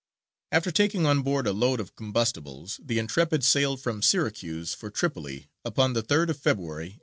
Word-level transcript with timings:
After 0.51 0.71
taking 0.71 1.05
on 1.05 1.21
board 1.21 1.45
a 1.45 1.53
load 1.53 1.79
of 1.79 1.95
combustibles, 1.95 2.79
the 2.83 2.97
Intrepid 2.97 3.43
sailed 3.43 3.79
from 3.81 4.01
Syracuse 4.01 4.73
for 4.73 4.89
Tripoli 4.89 5.51
upon 5.63 5.93
the 5.93 6.01
3rd 6.01 6.29
of 6.29 6.37
February, 6.39 6.97
1804. 6.97 6.99